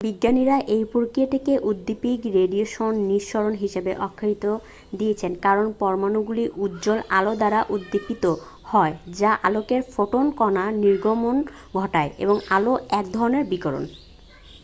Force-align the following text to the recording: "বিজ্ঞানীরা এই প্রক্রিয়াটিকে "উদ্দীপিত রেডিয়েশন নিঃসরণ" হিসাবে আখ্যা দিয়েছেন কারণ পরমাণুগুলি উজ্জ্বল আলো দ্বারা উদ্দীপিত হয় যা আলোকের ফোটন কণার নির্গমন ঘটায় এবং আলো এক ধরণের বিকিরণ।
"বিজ্ঞানীরা 0.03 0.55
এই 0.75 0.83
প্রক্রিয়াটিকে 0.93 1.53
"উদ্দীপিত 1.63 2.21
রেডিয়েশন 2.35 2.93
নিঃসরণ" 3.09 3.53
হিসাবে 3.55 3.91
আখ্যা 3.99 4.27
দিয়েছেন 4.93 5.31
কারণ 5.45 5.65
পরমাণুগুলি 5.79 6.43
উজ্জ্বল 6.57 6.99
আলো 7.17 7.33
দ্বারা 7.35 7.59
উদ্দীপিত 7.69 8.23
হয় 8.65 8.93
যা 9.19 9.31
আলোকের 9.43 9.81
ফোটন 9.93 10.25
কণার 10.39 10.71
নির্গমন 10.83 11.37
ঘটায় 11.75 12.11
এবং 12.17 12.37
আলো 12.49 12.73
এক 12.91 13.05
ধরণের 13.11 13.43
বিকিরণ। 13.51 13.83